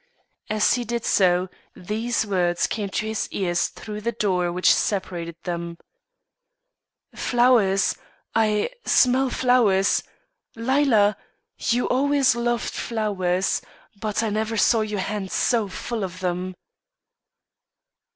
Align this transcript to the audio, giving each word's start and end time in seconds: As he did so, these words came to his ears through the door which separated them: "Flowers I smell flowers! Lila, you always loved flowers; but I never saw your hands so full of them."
As 0.49 0.73
he 0.73 0.83
did 0.83 1.05
so, 1.05 1.47
these 1.75 2.25
words 2.25 2.65
came 2.65 2.89
to 2.89 3.05
his 3.05 3.27
ears 3.31 3.67
through 3.67 4.01
the 4.01 4.11
door 4.11 4.51
which 4.51 4.73
separated 4.73 5.35
them: 5.43 5.77
"Flowers 7.13 7.95
I 8.33 8.71
smell 8.83 9.29
flowers! 9.29 10.01
Lila, 10.55 11.17
you 11.59 11.87
always 11.87 12.35
loved 12.35 12.73
flowers; 12.73 13.61
but 13.95 14.23
I 14.23 14.31
never 14.31 14.57
saw 14.57 14.81
your 14.81 15.01
hands 15.01 15.33
so 15.35 15.67
full 15.69 16.03
of 16.03 16.19
them." 16.19 16.55